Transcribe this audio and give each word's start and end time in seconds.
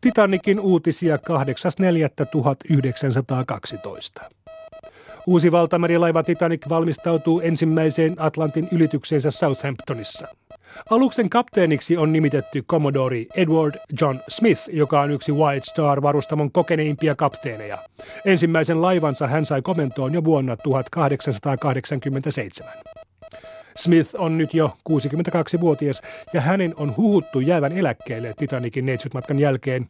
Titanikin 0.00 0.60
uutisia 0.60 1.16
8.4.1912. 1.16 1.22
Uusi 5.26 5.52
valtamerilaiva 5.52 6.22
Titanic 6.22 6.68
valmistautuu 6.68 7.40
ensimmäiseen 7.40 8.14
Atlantin 8.18 8.68
ylitykseensä 8.72 9.30
Southamptonissa. 9.30 10.28
Aluksen 10.90 11.30
kapteeniksi 11.30 11.96
on 11.96 12.12
nimitetty 12.12 12.62
Commodore 12.62 13.26
Edward 13.36 13.74
John 14.00 14.18
Smith, 14.28 14.68
joka 14.72 15.00
on 15.00 15.10
yksi 15.10 15.32
White 15.32 15.66
Star-varustamon 15.66 16.52
kokeneimpia 16.52 17.14
kapteeneja. 17.14 17.78
Ensimmäisen 18.24 18.82
laivansa 18.82 19.26
hän 19.26 19.46
sai 19.46 19.62
komentoon 19.62 20.14
jo 20.14 20.24
vuonna 20.24 20.56
1887. 20.56 22.72
Smith 23.78 24.10
on 24.18 24.38
nyt 24.38 24.54
jo 24.54 24.76
62-vuotias 24.90 26.02
ja 26.32 26.40
hänen 26.40 26.74
on 26.76 26.96
huhuttu 26.96 27.40
jäävän 27.40 27.72
eläkkeelle 27.72 28.34
Titanikin 28.36 28.86
neitsytmatkan 28.86 29.38
jälkeen. 29.38 29.86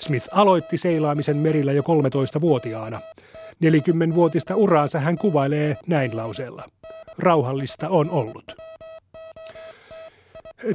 Smith 0.00 0.28
aloitti 0.32 0.76
seilaamisen 0.76 1.36
merillä 1.36 1.72
jo 1.72 1.82
13-vuotiaana. 1.82 3.00
40-vuotista 3.64 4.56
uraansa 4.56 5.00
hän 5.00 5.18
kuvailee 5.18 5.76
näin 5.86 6.16
lauseella. 6.16 6.64
Rauhallista 7.18 7.88
on 7.88 8.10
ollut. 8.10 8.59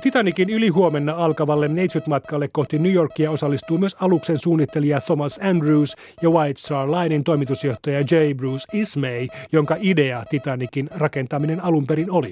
Titanikin 0.01 0.49
ylihuomenna 0.49 1.13
alkavalle 1.13 1.67
neitsytmatkalle 1.67 2.47
kohti 2.47 2.79
New 2.79 2.93
Yorkia 2.93 3.31
osallistuu 3.31 3.77
myös 3.77 3.95
aluksen 4.01 4.37
suunnittelija 4.37 5.01
Thomas 5.01 5.39
Andrews 5.43 5.95
ja 6.21 6.29
White 6.29 6.59
Star 6.59 6.91
Linein 6.91 7.23
toimitusjohtaja 7.23 7.99
J. 7.99 8.33
Bruce 8.37 8.65
Ismay, 8.73 9.27
jonka 9.51 9.77
idea 9.79 10.23
Titanikin 10.29 10.89
rakentaminen 10.95 11.63
alun 11.63 11.87
perin 11.87 12.11
oli. 12.11 12.31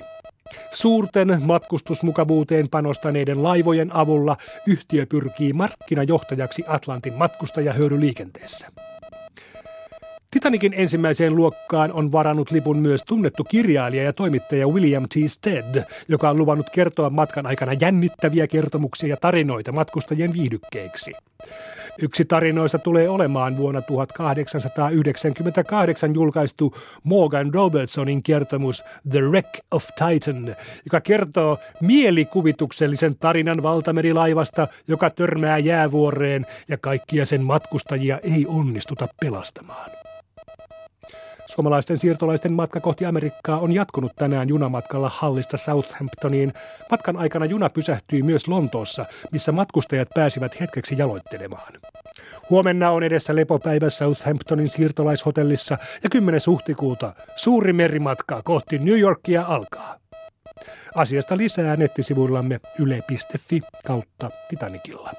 Suurten 0.71 1.41
matkustusmukavuuteen 1.45 2.69
panostaneiden 2.69 3.43
laivojen 3.43 3.95
avulla 3.95 4.37
yhtiö 4.67 5.05
pyrkii 5.05 5.53
markkinajohtajaksi 5.53 6.63
Atlantin 6.67 7.13
matkustajahyödyliikenteessä. 7.13 8.67
Titanikin 10.33 10.73
ensimmäiseen 10.77 11.35
luokkaan 11.35 11.91
on 11.91 12.11
varannut 12.11 12.51
lipun 12.51 12.77
myös 12.77 13.03
tunnettu 13.07 13.43
kirjailija 13.43 14.03
ja 14.03 14.13
toimittaja 14.13 14.67
William 14.67 15.03
T. 15.03 15.13
Stead, 15.27 15.83
joka 16.07 16.29
on 16.29 16.37
luvannut 16.37 16.69
kertoa 16.69 17.09
matkan 17.09 17.45
aikana 17.45 17.73
jännittäviä 17.73 18.47
kertomuksia 18.47 19.09
ja 19.09 19.17
tarinoita 19.17 19.71
matkustajien 19.71 20.33
viihdykkeeksi. 20.33 21.13
Yksi 21.97 22.25
tarinoista 22.25 22.79
tulee 22.79 23.09
olemaan 23.09 23.57
vuonna 23.57 23.81
1898 23.81 26.13
julkaistu 26.13 26.77
Morgan 27.03 27.53
Robertsonin 27.53 28.23
kertomus 28.23 28.83
The 29.09 29.21
Wreck 29.21 29.49
of 29.71 29.85
Titan, 29.85 30.55
joka 30.85 31.01
kertoo 31.01 31.57
mielikuvituksellisen 31.81 33.15
tarinan 33.15 33.63
valtamerilaivasta, 33.63 34.67
joka 34.87 35.09
törmää 35.09 35.57
jäävuoreen 35.57 36.45
ja 36.67 36.77
kaikkia 36.77 37.25
sen 37.25 37.41
matkustajia 37.41 38.19
ei 38.23 38.45
onnistuta 38.47 39.07
pelastamaan. 39.21 40.02
Suomalaisten 41.53 41.97
siirtolaisten 41.97 42.53
matka 42.53 42.79
kohti 42.79 43.05
Amerikkaa 43.05 43.59
on 43.59 43.71
jatkunut 43.71 44.15
tänään 44.15 44.49
junamatkalla 44.49 45.11
Hallista 45.15 45.57
Southamptoniin. 45.57 46.53
Matkan 46.91 47.17
aikana 47.17 47.45
juna 47.45 47.69
pysähtyi 47.69 48.21
myös 48.21 48.47
Lontoossa, 48.47 49.05
missä 49.31 49.51
matkustajat 49.51 50.09
pääsivät 50.15 50.59
hetkeksi 50.59 50.95
jaloittelemaan. 50.97 51.73
Huomenna 52.49 52.91
on 52.91 53.03
edessä 53.03 53.35
lepopäivä 53.35 53.89
Southamptonin 53.89 54.69
siirtolaishotellissa 54.69 55.77
ja 56.03 56.09
10. 56.09 56.39
huhtikuuta 56.47 57.13
suuri 57.35 57.73
merimatka 57.73 58.41
kohti 58.41 58.79
New 58.79 58.99
Yorkia 58.99 59.45
alkaa. 59.47 59.95
Asiasta 60.95 61.37
lisää 61.37 61.75
nettisivuillamme 61.75 62.59
yle.fi 62.79 63.61
kautta 63.85 64.29
Titanikilla. 64.49 65.13